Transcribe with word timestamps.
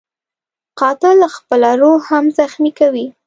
قاتل 0.79 1.19
خپله 1.35 1.71
روح 1.81 2.01
هم 2.11 2.25
زخمي 2.37 2.71
کوي 2.79 3.05